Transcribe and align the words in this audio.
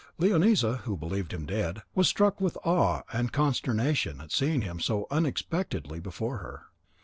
Leonisa, 0.17 0.77
who 0.77 0.97
believed 0.97 1.31
him 1.31 1.41
to 1.45 1.53
be 1.53 1.53
dead, 1.53 1.83
was 1.93 2.07
struck 2.07 2.41
with 2.41 2.57
awe 2.63 3.03
and 3.13 3.31
consternation 3.31 4.19
at 4.19 4.31
seeing 4.31 4.61
him 4.63 4.79
so 4.79 5.05
unexpectedly 5.11 5.99
before 5.99 6.37
her. 6.37 6.63